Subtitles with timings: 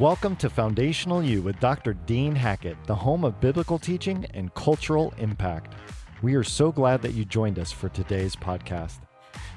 [0.00, 1.92] Welcome to Foundational You with Dr.
[1.92, 5.74] Dean Hackett, the home of biblical teaching and cultural impact.
[6.22, 9.00] We are so glad that you joined us for today's podcast.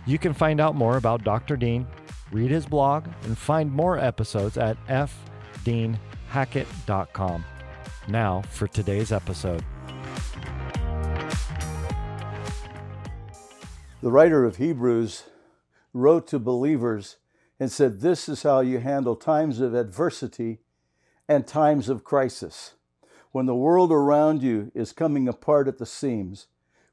[0.06, 1.56] You can find out more about Dr.
[1.56, 1.88] Dean,
[2.34, 7.46] read his blog, and find more episodes at fdeanhackett.com.
[8.10, 9.64] Now for today's episode.
[14.02, 15.24] The writer of Hebrews
[15.94, 17.16] wrote to believers
[17.60, 20.60] and said, This is how you handle times of adversity
[21.28, 22.74] and times of crisis.
[23.32, 26.48] When the world around you is coming apart at the seams,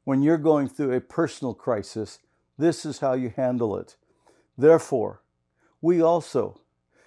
[0.05, 2.19] when you're going through a personal crisis,
[2.57, 3.97] this is how you handle it.
[4.57, 5.23] Therefore,
[5.81, 6.61] we also,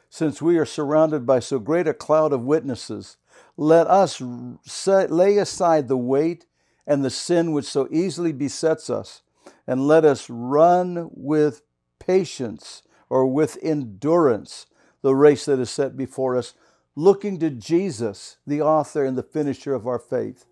[0.09, 3.17] since we are surrounded by so great a cloud of witnesses,
[3.57, 6.45] let us lay aside the weight
[6.85, 9.21] and the sin which so easily besets us,
[9.65, 11.61] and let us run with
[11.99, 14.65] patience or with endurance
[15.01, 16.53] the race that is set before us,
[16.95, 20.45] looking to Jesus, the author and the finisher of our faith,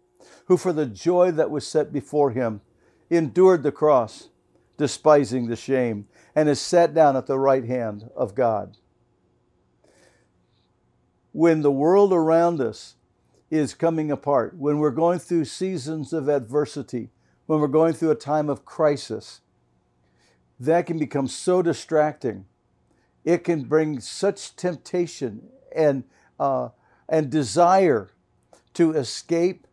[0.46, 2.62] who for the joy that was set before him
[3.10, 4.30] endured the cross,
[4.78, 8.78] despising the shame, and is set down at the right hand of God.
[11.32, 12.96] When the world around us
[13.50, 17.10] is coming apart, when we're going through seasons of adversity,
[17.46, 19.42] when we're going through a time of crisis,
[20.62, 22.46] that can become so distracting
[23.24, 26.04] it can bring such temptation and,
[26.40, 26.70] uh,
[27.08, 28.10] and desire
[28.74, 29.68] to escape,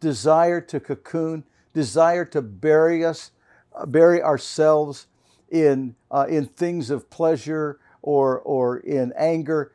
[0.00, 3.30] desire to cocoon, desire to bury us,
[3.74, 5.06] uh, bury ourselves
[5.48, 9.72] in, uh, in things of pleasure or, or in anger,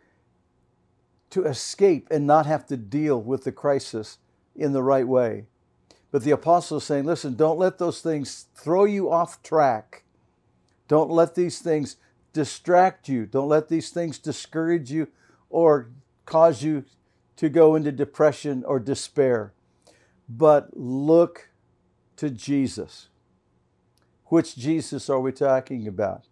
[1.29, 4.19] to escape and not have to deal with the crisis
[4.55, 5.45] in the right way.
[6.11, 10.02] But the apostle is saying, listen, don't let those things throw you off track.
[10.87, 11.97] Don't let these things
[12.33, 13.25] distract you.
[13.25, 15.07] Don't let these things discourage you
[15.49, 15.89] or
[16.25, 16.85] cause you
[17.35, 19.53] to go into depression or despair.
[20.27, 21.49] But look
[22.17, 23.09] to Jesus.
[24.25, 26.23] Which Jesus are we talking about?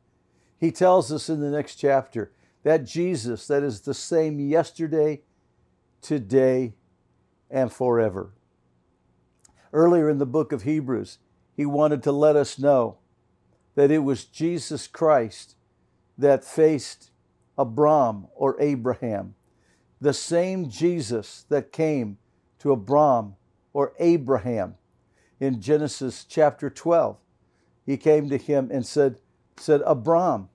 [0.58, 2.32] He tells us in the next chapter
[2.64, 5.22] that Jesus that is the same yesterday,
[6.02, 6.74] today,
[7.50, 8.34] and forever.
[9.74, 11.18] Earlier in the book of Hebrews,
[11.56, 12.98] he wanted to let us know
[13.76, 15.56] that it was Jesus Christ
[16.18, 17.12] that faced
[17.58, 19.36] Abram or Abraham,
[20.00, 22.18] the same Jesus that came
[22.60, 23.36] to Abram
[23.74, 24.76] or Abraham
[25.40, 27.18] in Genesis chapter 12.
[27.86, 29.18] He came to him and said,
[29.58, 30.50] said Abram,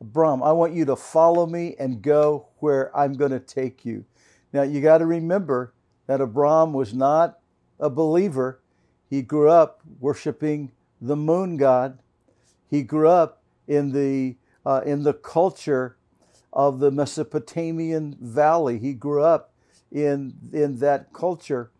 [0.00, 4.04] Abram, I want you to follow me and go where I'm going to take you.
[4.52, 5.72] Now you got to remember
[6.06, 7.38] that Abram was not
[7.78, 8.60] a believer.
[9.08, 11.98] He grew up worshiping the moon god.
[12.72, 15.98] He grew up in the uh, in the culture
[16.54, 18.78] of the Mesopotamian valley.
[18.78, 19.52] He grew up
[19.90, 21.70] in, in that culture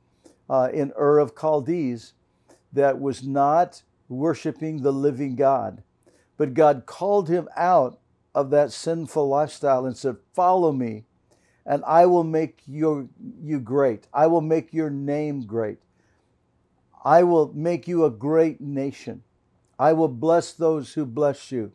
[0.50, 2.12] uh, in Ur of Chaldees
[2.74, 5.82] that was not worshiping the living God.
[6.36, 7.98] But God called him out
[8.34, 11.04] of that sinful lifestyle and said, Follow me,
[11.64, 13.08] and I will make your,
[13.42, 14.08] you great.
[14.12, 15.78] I will make your name great.
[17.02, 19.22] I will make you a great nation.
[19.82, 21.72] I will bless those who bless you.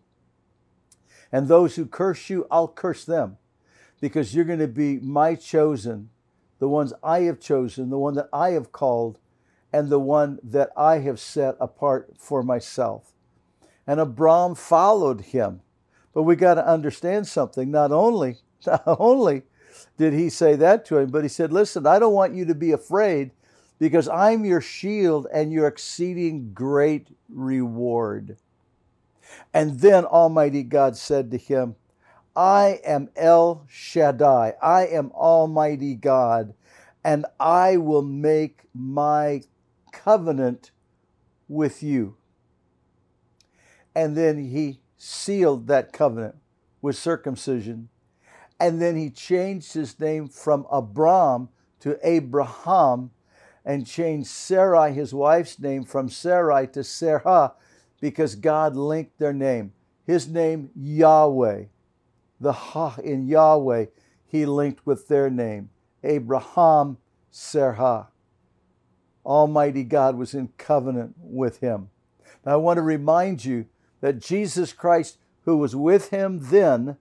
[1.30, 3.36] And those who curse you, I'll curse them
[4.00, 6.10] because you're going to be my chosen,
[6.60, 9.18] the ones I have chosen, the one that I have called,
[9.74, 13.12] and the one that I have set apart for myself.
[13.86, 15.60] And Abram followed him.
[16.14, 17.70] But we got to understand something.
[17.70, 19.44] Not only, not only
[19.98, 22.56] did he say that to him, but he said, Listen, I don't want you to
[22.56, 23.32] be afraid
[23.80, 28.38] because I'm your shield and your exceeding great reward.
[29.54, 31.76] And then Almighty God said to him,
[32.36, 36.54] I am El Shaddai, I am Almighty God,
[37.04, 39.42] and I will make my
[39.92, 40.72] covenant
[41.48, 42.16] with you.
[43.96, 46.36] And then he sealed that covenant
[46.82, 47.90] with circumcision.
[48.60, 51.50] And then he changed his name from Abram
[51.80, 53.12] to Abraham
[53.68, 57.52] and changed Sarai, his wife's name, from Sarai to Sarah,
[58.00, 59.74] because God linked their name.
[60.06, 61.66] His name, Yahweh.
[62.40, 63.88] The Ha in Yahweh,
[64.26, 65.70] he linked with their name.
[66.02, 66.98] Abraham,
[67.30, 68.08] Serha.
[69.26, 71.90] Almighty God was in covenant with him.
[72.46, 73.66] Now, I want to remind you
[74.00, 76.96] that Jesus Christ, who was with him then,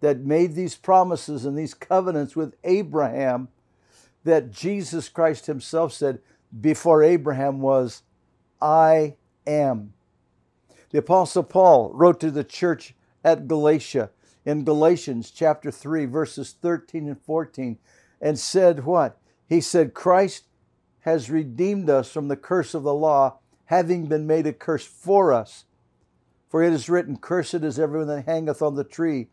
[0.00, 3.50] that made these promises and these covenants with Abraham,
[4.26, 6.18] that Jesus Christ himself said,
[6.60, 8.02] Before Abraham was,
[8.60, 9.14] I
[9.46, 9.92] am.
[10.90, 12.94] The Apostle Paul wrote to the church
[13.24, 14.10] at Galatia
[14.44, 17.78] in Galatians chapter 3, verses 13 and 14,
[18.20, 19.18] and said what?
[19.48, 20.44] He said, Christ
[21.00, 25.32] has redeemed us from the curse of the law, having been made a curse for
[25.32, 25.66] us.
[26.48, 29.28] For it is written, Cursed is everyone that hangeth on the tree,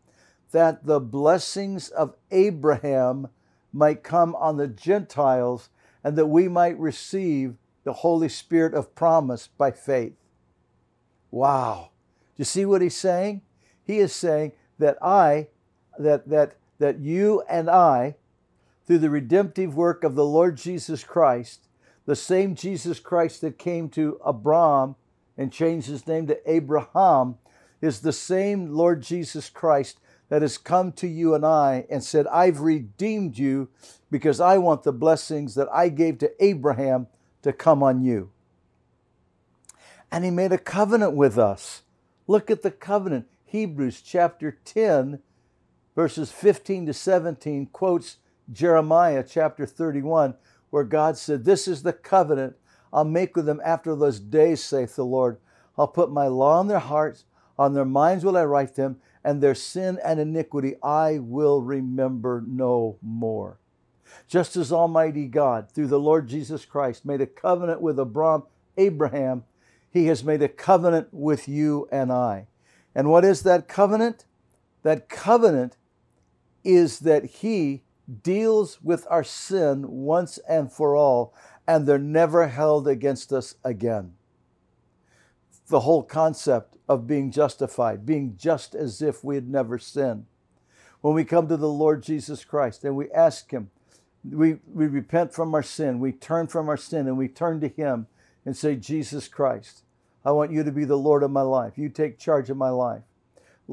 [0.52, 3.28] that the blessings of Abraham
[3.74, 5.68] might come on the Gentiles,
[6.04, 10.14] and that we might receive the Holy Spirit of promise by faith.
[11.30, 11.90] Wow.
[12.36, 13.42] Do you see what he's saying?
[13.84, 15.48] He is saying that I,
[15.98, 18.16] that that that you and I,
[18.86, 21.66] through the redemptive work of the Lord Jesus Christ,
[22.06, 24.96] the same Jesus Christ that came to Abram
[25.36, 27.38] and changed his name to Abraham,
[27.80, 29.98] is the same Lord Jesus Christ
[30.28, 33.68] that has come to you and I and said, I've redeemed you
[34.10, 37.06] because I want the blessings that I gave to Abraham
[37.42, 38.30] to come on you.
[40.10, 41.82] And he made a covenant with us.
[42.26, 43.26] Look at the covenant.
[43.44, 45.20] Hebrews chapter 10,
[45.94, 48.16] verses 15 to 17 quotes
[48.52, 50.34] Jeremiah chapter 31,
[50.70, 52.56] where God said, This is the covenant
[52.92, 55.38] I'll make with them after those days, saith the Lord.
[55.76, 57.24] I'll put my law on their hearts,
[57.58, 62.44] on their minds will I write them, and their sin and iniquity I will remember
[62.46, 63.58] no more.
[64.28, 67.98] Just as Almighty God, through the Lord Jesus Christ, made a covenant with
[68.76, 69.44] Abraham,
[69.90, 72.46] he has made a covenant with you and I.
[72.94, 74.24] And what is that covenant?
[74.82, 75.76] That covenant
[76.62, 77.82] is that he
[78.22, 81.34] deals with our sin once and for all,
[81.66, 84.12] and they're never held against us again.
[85.68, 90.26] The whole concept of being justified, being just as if we had never sinned.
[91.00, 93.70] When we come to the Lord Jesus Christ and we ask Him,
[94.30, 97.68] we, we repent from our sin, we turn from our sin, and we turn to
[97.68, 98.06] Him
[98.44, 99.82] and say, Jesus Christ,
[100.24, 101.76] I want you to be the Lord of my life.
[101.76, 103.02] You take charge of my life.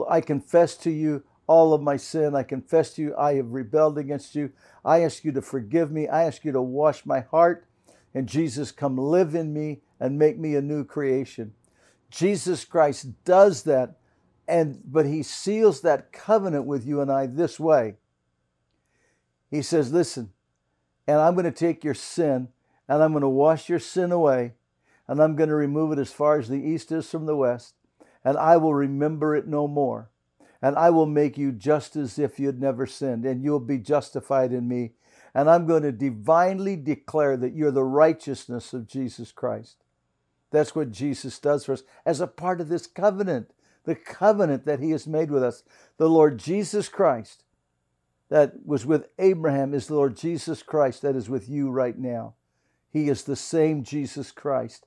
[0.10, 2.36] I confess to you all of my sin.
[2.36, 4.52] I confess to you I have rebelled against you.
[4.84, 6.08] I ask you to forgive me.
[6.08, 7.66] I ask you to wash my heart.
[8.14, 11.54] And Jesus, come live in me and make me a new creation.
[12.12, 13.98] Jesus Christ does that,
[14.48, 17.96] and but he seals that covenant with you and I this way.
[19.50, 20.32] He says, Listen,
[21.08, 22.50] and I'm going to take your sin
[22.88, 24.54] and I'm going to wash your sin away
[25.08, 27.76] and I'm going to remove it as far as the east is from the west,
[28.24, 30.10] and I will remember it no more.
[30.62, 34.54] And I will make you just as if you'd never sinned, and you'll be justified
[34.54, 34.92] in me.
[35.34, 39.84] And I'm going to divinely declare that you're the righteousness of Jesus Christ.
[40.52, 43.52] That's what Jesus does for us as a part of this covenant,
[43.86, 45.64] the covenant that He has made with us.
[45.98, 47.44] The Lord Jesus Christ
[48.30, 52.36] that was with Abraham is the Lord Jesus Christ that is with you right now.
[52.90, 54.86] He is the same Jesus Christ.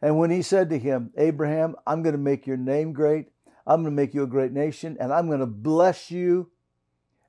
[0.00, 3.28] And when he said to him, Abraham, I'm going to make your name great,
[3.66, 6.50] I'm going to make you a great nation, and I'm going to bless you,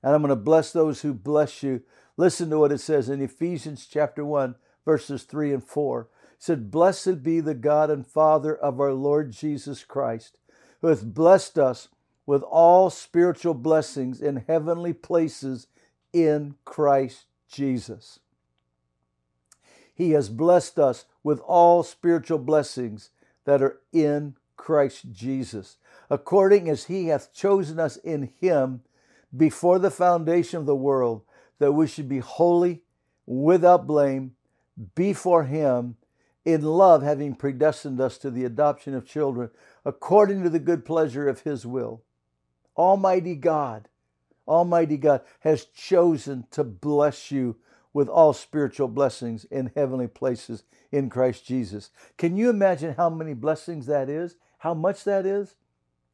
[0.02, 1.82] and I'm going to bless those who bless you.
[2.18, 4.56] Listen to what it says in Ephesians chapter 1,
[4.86, 6.10] verses 3 and 4.
[6.44, 10.36] Said, Blessed be the God and Father of our Lord Jesus Christ,
[10.82, 11.88] who hath blessed us
[12.26, 15.68] with all spiritual blessings in heavenly places
[16.12, 18.20] in Christ Jesus.
[19.96, 23.12] He has blessed us with all spiritual blessings
[23.46, 25.78] that are in Christ Jesus,
[26.10, 28.82] according as He hath chosen us in Him
[29.34, 31.22] before the foundation of the world,
[31.60, 32.82] that we should be holy,
[33.26, 34.36] without blame,
[34.94, 35.96] before Him,
[36.46, 39.50] in love, having predestined us to the adoption of children,
[39.86, 42.02] according to the good pleasure of His will.
[42.76, 43.88] Almighty God,
[44.48, 47.56] Almighty God has chosen to bless you
[47.94, 51.92] with all spiritual blessings in heavenly places in Christ Jesus.
[52.18, 54.36] Can you imagine how many blessings that is?
[54.60, 55.56] How much that is?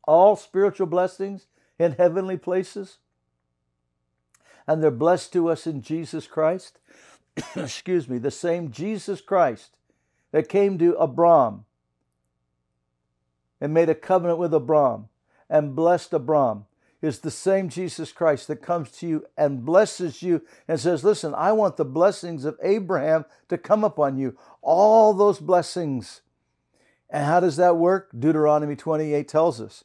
[0.03, 1.47] All spiritual blessings
[1.79, 2.97] in heavenly places?
[4.67, 6.79] And they're blessed to us in Jesus Christ.
[7.55, 9.71] Excuse me, the same Jesus Christ
[10.31, 11.65] that came to Abram
[13.59, 15.09] and made a covenant with Abram
[15.49, 16.65] and blessed Abram
[17.01, 21.33] is the same Jesus Christ that comes to you and blesses you and says, Listen,
[21.33, 24.37] I want the blessings of Abraham to come upon you.
[24.61, 26.21] All those blessings.
[27.09, 28.09] And how does that work?
[28.17, 29.83] Deuteronomy 28 tells us.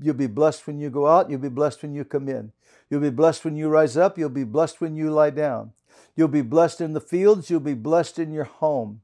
[0.00, 2.52] You'll be blessed when you go out, you'll be blessed when you come in.
[2.90, 5.72] You'll be blessed when you rise up, you'll be blessed when you lie down.
[6.16, 9.02] You'll be blessed in the fields, you'll be blessed in your home.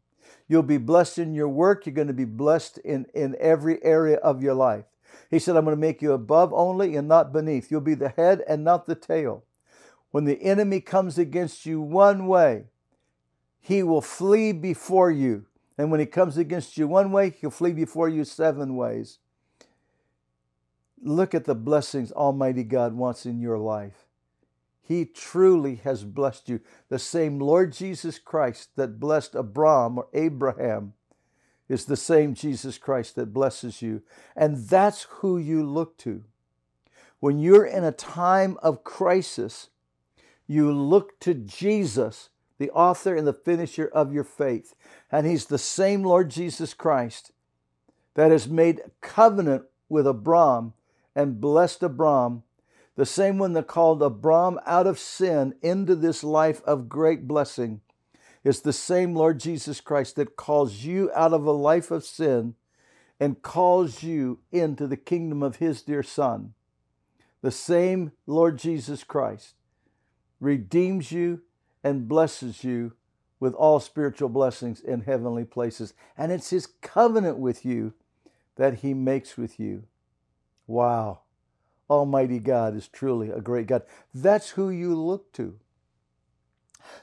[0.50, 4.16] You'll be blessed in your work, you're going to be blessed in, in every area
[4.16, 4.85] of your life.
[5.30, 7.71] He said, I'm going to make you above only and not beneath.
[7.71, 9.45] You'll be the head and not the tail.
[10.11, 12.64] When the enemy comes against you one way,
[13.61, 15.47] he will flee before you.
[15.78, 19.21] And when he comes against you one way, he'll flee before you seven ways.
[21.00, 24.10] look at the blessings Almighty God wants in your life.
[24.83, 26.61] He truly has blessed you.
[26.89, 30.95] The same Lord Jesus Christ that blessed Abram or Abraham
[31.69, 34.03] is the same Jesus Christ that blesses you.
[34.35, 36.25] And that's who you look to.
[37.21, 39.69] When you're in a time of crisis,
[40.49, 44.75] you look to Jesus, the author and the finisher of your faith.
[45.13, 47.31] And He's the same Lord Jesus Christ
[48.15, 50.73] that has made covenant with Abram
[51.15, 52.43] and blessed Abram
[52.97, 57.81] the same one that called Abram out of sin into this life of great blessing
[58.45, 62.55] is the same Lord Jesus Christ that calls you out of a life of sin
[63.19, 66.55] and calls you into the kingdom of his dear Son.
[67.43, 69.55] The same Lord Jesus Christ
[70.41, 71.43] redeems you
[71.85, 72.93] and blesses you
[73.39, 75.95] with all spiritual blessings in heavenly places.
[76.17, 77.95] And it's his covenant with you
[78.57, 79.85] that he makes with you.
[80.67, 81.21] Wow.
[81.91, 83.83] Almighty God is truly a great God.
[84.15, 85.57] That's who you look to.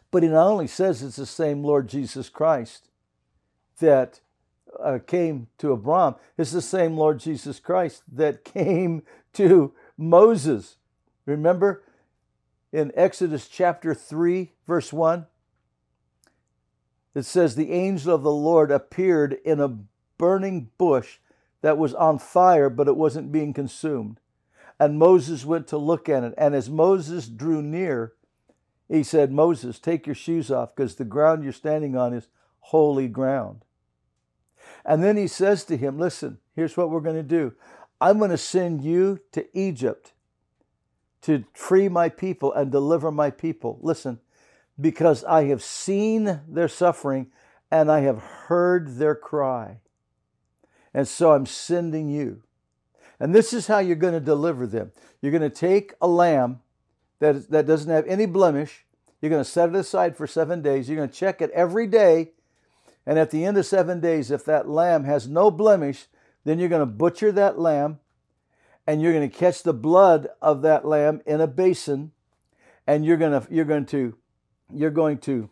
[0.10, 2.88] But he not only says it's the same Lord Jesus Christ
[3.79, 4.22] that
[4.79, 9.03] uh, came to Abram, it's the same Lord Jesus Christ that came
[9.34, 10.77] to Moses.
[11.25, 11.84] Remember
[12.72, 15.25] in Exodus chapter 3, verse 1?
[17.13, 19.75] It says, The angel of the Lord appeared in a
[20.17, 21.17] burning bush
[21.62, 24.20] that was on fire, but it wasn't being consumed.
[24.79, 26.34] And Moses went to look at it.
[26.38, 28.13] And as Moses drew near,
[28.88, 32.27] he said, Moses, take your shoes off because the ground you're standing on is
[32.60, 33.63] holy ground.
[34.86, 37.53] And then he says to him, Listen, here's what we're going to do.
[38.00, 40.13] I'm going to send you to Egypt
[41.22, 43.79] to free my people and deliver my people.
[43.81, 44.19] Listen,
[44.79, 47.27] because I have seen their suffering
[47.72, 49.79] and I have heard their cry.
[50.93, 52.43] And so I'm sending you.
[53.19, 54.91] And this is how you're going to deliver them.
[55.21, 56.59] You're going to take a lamb
[57.19, 58.86] that, that doesn't have any blemish.
[59.21, 60.88] You're going to set it aside for seven days.
[60.88, 62.31] You're going to check it every day.
[63.05, 66.05] And at the end of seven days, if that lamb has no blemish,
[66.43, 68.00] then you're going to butcher that lamb
[68.88, 72.12] and you're going to catch the blood of that lamb in a basin
[72.88, 74.15] and you're going to you're going to
[74.74, 75.50] you're going to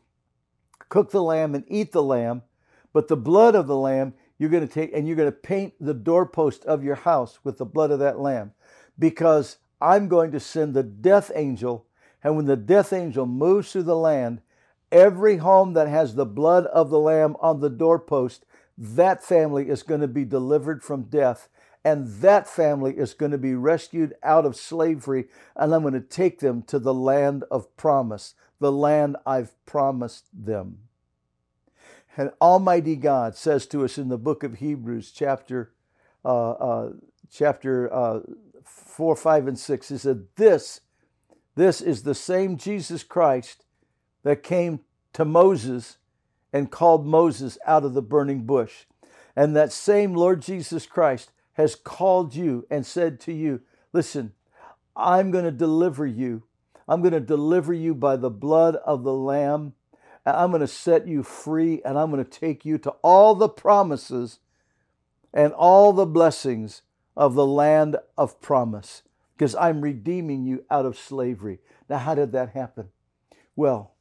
[0.88, 2.41] cook the lamb and eat the lamb
[2.93, 5.74] but the blood of the lamb you're going to take and you're going to paint
[5.80, 8.51] the doorpost of your house with the blood of that lamb
[8.98, 11.86] because I'm going to send the death angel.
[12.24, 14.42] And when the death angel moves through the land,
[14.92, 18.46] every home that has the blood of the lamb on the doorpost,
[18.77, 21.50] that family is going to be delivered from death.
[21.84, 25.25] And that family is going to be rescued out of slavery.
[25.56, 30.25] And I'm going to take them to the land of promise, the land I've promised
[30.34, 30.80] them.
[32.17, 35.72] And Almighty God says to us in the book of Hebrews, chapter
[36.24, 36.89] uh, uh,
[37.31, 38.22] chapter uh,
[38.63, 40.81] four, five, and six, he said, "This,
[41.55, 43.65] this is the same Jesus Christ
[44.24, 44.79] that came
[45.13, 45.98] to Moses
[46.51, 48.86] and called Moses out of the burning bush,
[49.36, 53.62] and that same Lord Jesus Christ has called you and said to you,
[53.93, 54.34] listen,
[54.95, 56.43] I'm going to deliver you.
[56.88, 59.74] I'm going to deliver you by the blood of the Lamb."
[60.25, 63.50] I'm going to set you free and I'm going to take you to all the
[63.50, 64.39] promises
[65.34, 66.82] and all the blessings
[67.15, 69.03] of the land of promise
[69.38, 71.60] because I'm redeeming you out of slavery.
[71.89, 72.89] Now, how did that happen?
[73.55, 73.94] Well,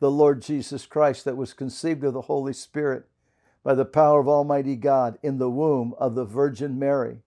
[0.00, 3.06] the Lord Jesus Christ, that was conceived of the Holy Spirit
[3.62, 7.18] by the power of Almighty God in the womb of the Virgin Mary.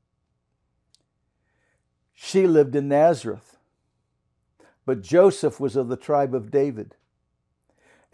[2.14, 3.58] She lived in Nazareth,
[4.86, 6.96] but Joseph was of the tribe of David.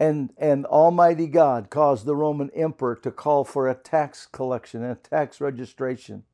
[0.00, 4.92] And, and Almighty God caused the Roman emperor to call for a tax collection and
[4.92, 6.24] a tax registration.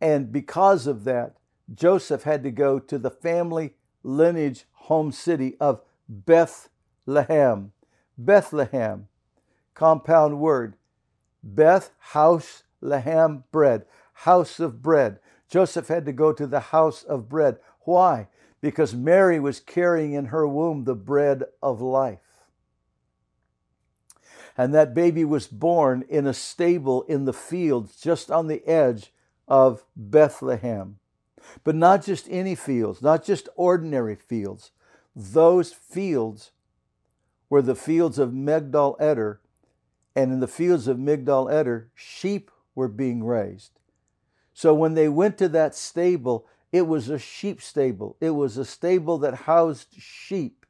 [0.00, 1.36] And because of that,
[1.72, 7.70] Joseph had to go to the family lineage home city of Bethlehem.
[8.18, 9.06] Bethlehem,
[9.74, 10.74] compound word.
[11.44, 15.20] Beth, house, Lehem, bread, house of bread.
[15.48, 17.58] Joseph had to go to the house of bread.
[17.82, 18.26] Why?
[18.60, 22.23] Because Mary was carrying in her womb the bread of life.
[24.56, 29.12] And that baby was born in a stable in the fields just on the edge
[29.48, 30.98] of Bethlehem.
[31.64, 34.70] But not just any fields, not just ordinary fields.
[35.14, 36.52] Those fields
[37.50, 39.40] were the fields of Migdal Eder,
[40.16, 43.78] and in the fields of Migdal Eder, sheep were being raised.
[44.52, 48.16] So when they went to that stable, it was a sheep stable.
[48.20, 50.63] It was a stable that housed sheep.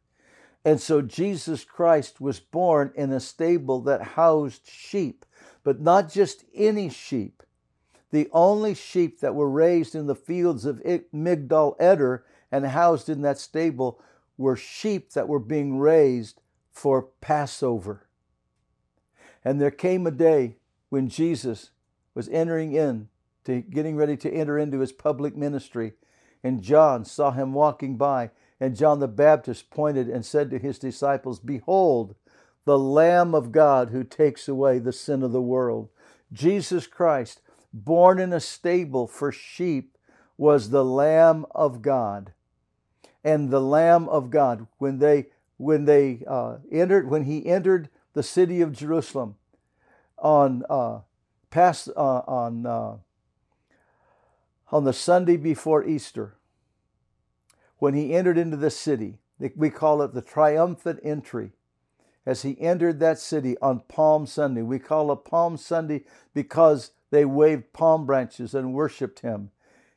[0.64, 5.26] And so Jesus Christ was born in a stable that housed sheep,
[5.62, 7.42] but not just any sheep.
[8.10, 10.80] The only sheep that were raised in the fields of
[11.12, 14.00] Migdal Eder and housed in that stable
[14.38, 16.40] were sheep that were being raised
[16.70, 18.06] for Passover.
[19.44, 20.56] And there came a day
[20.88, 21.70] when Jesus
[22.14, 23.08] was entering in
[23.44, 25.92] to getting ready to enter into his public ministry.
[26.42, 28.30] And John saw him walking by,
[28.60, 32.14] and John the Baptist pointed and said to his disciples, Behold,
[32.64, 35.88] the Lamb of God who takes away the sin of the world.
[36.32, 37.40] Jesus Christ,
[37.72, 39.96] born in a stable for sheep,
[40.36, 42.32] was the Lamb of God.
[43.22, 48.24] And the Lamb of God, when they when they uh, entered, when he entered the
[48.24, 49.36] city of Jerusalem
[50.18, 51.00] on uh,
[51.50, 52.96] past uh, on uh,
[54.72, 56.34] on the Sunday before Easter,
[57.84, 59.18] when he entered into the city,
[59.54, 61.52] we call it the triumphant entry.
[62.24, 67.26] As he entered that city on Palm Sunday, we call it Palm Sunday because they
[67.26, 69.50] waved palm branches and worshiped him.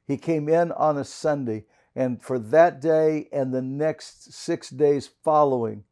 [0.06, 1.64] He came in on a Sunday
[1.96, 5.86] and for that day and the next six days following,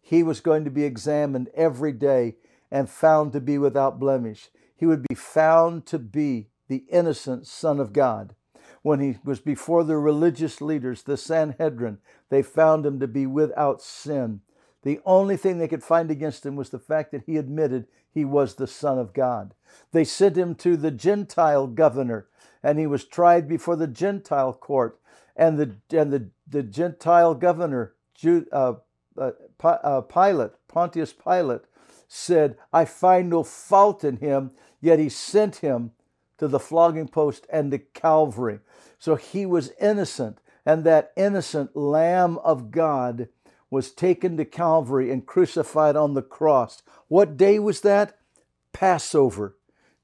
[0.00, 2.36] he was going to be examined every day
[2.70, 4.48] and found to be without blemish.
[4.76, 8.36] He would be found to be the innocent Son of God.
[8.82, 11.98] When he was before the religious leaders, the Sanhedrin,
[12.30, 14.40] they found him to be without sin.
[14.82, 18.24] The only thing they could find against him was the fact that he admitted he
[18.24, 19.54] was the Son of God.
[19.92, 22.26] They sent him to the Gentile governor,
[22.62, 24.98] and he was tried before the Gentile court
[25.36, 28.74] and the and the, the Gentile governor uh,
[29.16, 29.30] uh,
[29.62, 31.62] uh, Pilate, Pontius Pilate,
[32.08, 35.92] said, "I find no fault in him." Yet he sent him
[36.42, 38.58] to the flogging post and to Calvary.
[38.98, 43.28] So he was innocent, and that innocent Lamb of God
[43.70, 46.82] was taken to Calvary and crucified on the cross.
[47.06, 48.18] What day was that?
[48.72, 49.56] Passover.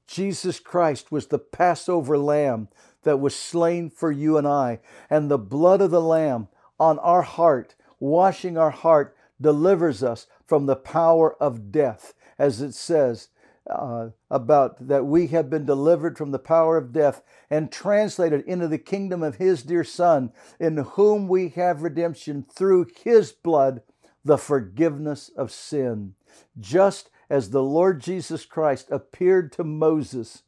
[0.07, 2.69] Jesus Christ was the Passover lamb
[3.03, 4.79] that was slain for you and I.
[5.09, 6.47] And the blood of the Lamb
[6.79, 12.73] on our heart, washing our heart, delivers us from the power of death, as it
[12.75, 13.27] says.
[13.69, 18.67] Uh, about that we have been delivered from the power of death and translated into
[18.67, 23.83] the kingdom of his dear Son, in whom we have redemption through his blood,
[24.25, 26.15] the forgiveness of sin.
[26.59, 30.41] Just as the Lord Jesus Christ appeared to Moses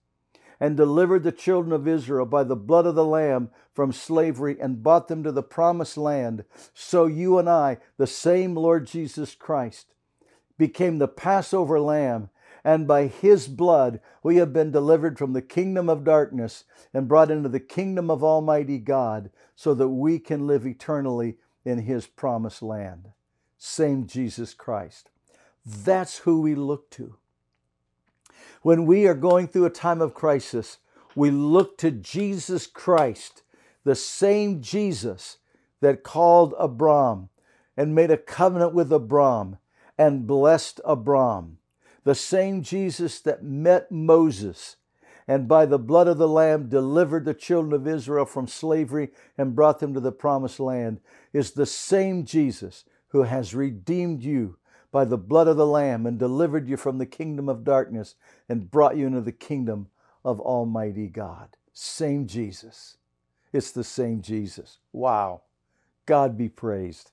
[0.59, 4.81] and delivered the children of Israel by the blood of the Lamb from slavery and
[4.81, 9.93] brought them to the promised land, so you and I, the same Lord Jesus Christ,
[10.57, 12.29] became the Passover lamb,
[12.63, 17.31] and by his blood we have been delivered from the kingdom of darkness and brought
[17.31, 22.61] into the kingdom of Almighty God, so that we can live eternally in his promised
[22.61, 23.09] land.
[23.57, 25.09] Same Jesus Christ.
[25.65, 27.15] That's who we look to.
[28.61, 30.79] When we are going through a time of crisis,
[31.15, 33.43] we look to Jesus Christ,
[33.83, 35.37] the same Jesus
[35.81, 37.29] that called Abram
[37.75, 39.57] and made a covenant with Abram
[39.97, 41.57] and blessed Abram,
[42.03, 44.77] the same Jesus that met Moses
[45.27, 49.55] and by the blood of the Lamb delivered the children of Israel from slavery and
[49.55, 50.99] brought them to the promised land,
[51.31, 54.57] is the same Jesus who has redeemed you
[54.91, 58.15] by the blood of the Lamb and delivered you from the kingdom of darkness
[58.49, 59.87] and brought you into the kingdom
[60.25, 61.55] of Almighty God.
[61.71, 62.97] Same Jesus.
[63.53, 64.79] It's the same Jesus.
[64.91, 65.43] Wow.
[66.05, 67.11] God be praised.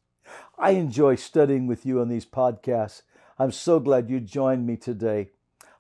[0.59, 3.03] I enjoy studying with you on these podcasts.
[3.38, 5.29] I'm so glad you joined me today.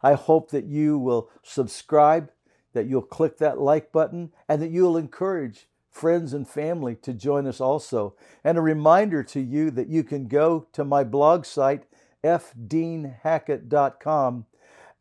[0.02, 2.30] I hope that you will subscribe,
[2.72, 7.44] that you'll click that like button, and that you'll encourage friends and family to join
[7.46, 8.14] us also.
[8.44, 11.86] And a reminder to you that you can go to my blog site,
[12.22, 14.46] fdeanhackett.com,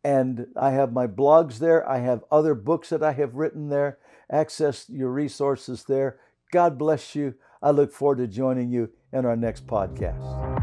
[0.04, 1.88] and I have my blogs there.
[1.88, 4.00] I have other books that I have written there.
[4.32, 6.18] Access your resources there.
[6.52, 7.36] God bless you.
[7.62, 10.57] I look forward to joining you in our next podcast.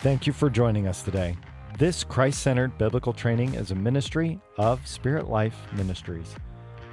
[0.00, 1.36] Thank you for joining us today.
[1.78, 6.34] This Christ centered biblical training is a ministry of Spirit Life Ministries.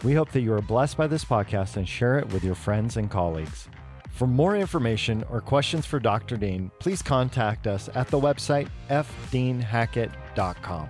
[0.04, 2.98] We hope that you are blessed by this podcast and share it with your friends
[2.98, 3.70] and colleagues.
[4.12, 6.36] For more information or questions for Dr.
[6.36, 10.90] Dean, please contact us at the website fdeanhackett.com.